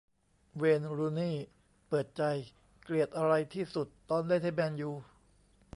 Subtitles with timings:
[0.57, 1.43] เวย์น รูนี่ย์
[1.87, 2.23] เปิดใจ
[2.83, 4.91] เกลียดอะไรที่สุดตอนเล่นให้ แมนยู